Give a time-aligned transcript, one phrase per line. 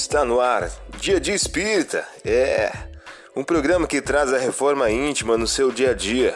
[0.00, 0.62] Está no ar,
[1.00, 2.08] Dia de Espírita.
[2.24, 2.70] É
[3.34, 6.34] um programa que traz a reforma íntima no seu dia a dia.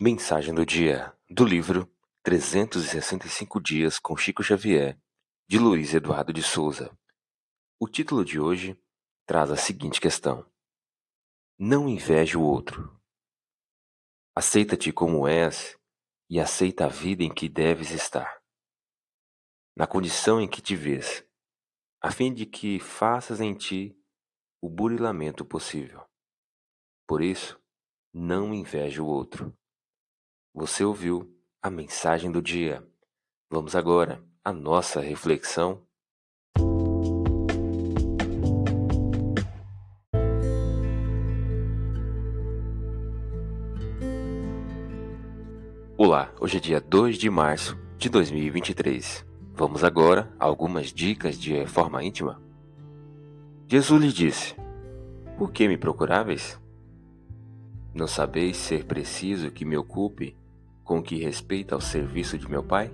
[0.00, 1.90] Mensagem do dia do livro
[2.22, 4.96] 365 Dias com Chico Xavier,
[5.48, 6.96] de Luiz Eduardo de Souza.
[7.80, 8.78] O título de hoje
[9.26, 10.46] traz a seguinte questão:
[11.58, 12.96] Não inveje o outro.
[14.36, 15.76] Aceita-te como és
[16.30, 18.43] e aceita a vida em que deves estar,
[19.76, 21.24] na condição em que te vês,
[22.00, 23.96] a fim de que faças em ti
[24.60, 26.04] o burilamento possível.
[27.06, 27.60] Por isso,
[28.12, 29.52] não inveje o outro.
[30.54, 32.86] Você ouviu a mensagem do dia.
[33.50, 35.84] Vamos agora à nossa reflexão.
[45.96, 49.33] Olá, hoje é dia 2 de março de 2023.
[49.56, 52.42] Vamos agora a algumas dicas de reforma íntima.
[53.68, 54.56] Jesus lhe disse:
[55.38, 56.60] Por que me procuráveis?
[57.94, 60.36] Não sabeis ser preciso que me ocupe
[60.82, 62.92] com o que respeita ao serviço de meu Pai?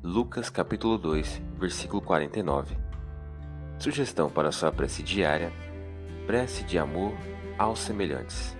[0.00, 2.76] Lucas capítulo 2, versículo 49.
[3.80, 5.52] Sugestão para sua prece diária:
[6.24, 7.12] prece de amor
[7.58, 8.56] aos semelhantes.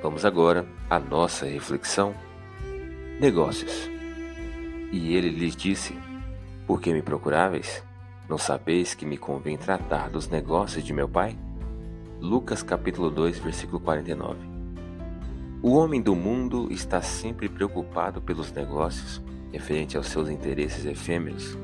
[0.00, 2.14] Vamos agora à nossa reflexão
[3.18, 3.99] negócios.
[4.92, 5.96] E ele lhes disse:
[6.66, 7.82] Por que me procuráveis?
[8.28, 11.36] Não sabeis que me convém tratar dos negócios de meu pai?
[12.20, 14.38] Lucas capítulo 2, versículo 49.
[15.62, 19.20] O homem do mundo está sempre preocupado pelos negócios
[19.52, 21.56] referente aos seus interesses efêmeros.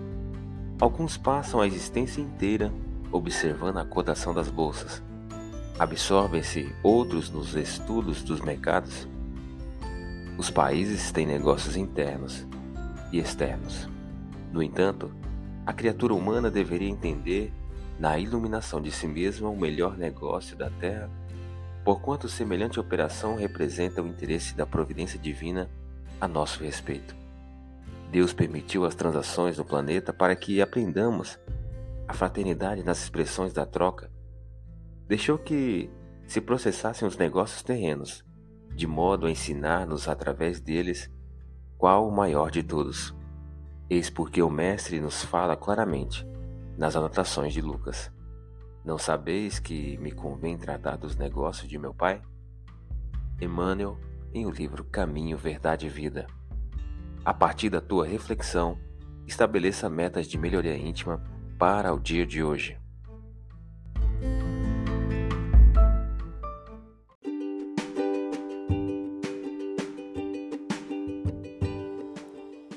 [0.81, 2.73] Alguns passam a existência inteira
[3.13, 5.03] observando a cotação das bolsas.
[5.79, 9.07] Absorvem-se outros nos estudos dos mercados
[10.39, 12.47] os países têm negócios internos
[13.17, 13.89] e externos.
[14.53, 15.13] No entanto,
[15.65, 17.53] a criatura humana deveria entender,
[17.99, 21.11] na iluminação de si mesma, o melhor negócio da Terra,
[21.85, 25.71] porquanto semelhante operação representa o interesse da providência divina
[26.21, 27.17] a nosso respeito.
[28.11, 31.39] Deus permitiu as transações no planeta para que aprendamos
[32.07, 34.11] a fraternidade nas expressões da troca.
[35.09, 35.91] Deixou que
[36.27, 38.25] se processassem os negócios terrenos
[38.75, 41.11] de modo a ensinar-nos através deles
[41.79, 43.15] qual o maior de todos.
[43.89, 46.27] Eis porque o Mestre nos fala claramente
[46.77, 48.11] nas anotações de Lucas.
[48.85, 52.23] Não sabeis que me convém tratar dos negócios de meu Pai?
[53.41, 53.99] Emmanuel,
[54.33, 56.27] em o livro Caminho, Verdade e Vida.
[57.25, 58.79] A partir da tua reflexão,
[59.27, 61.23] estabeleça metas de melhoria íntima
[61.59, 62.79] para o dia de hoje.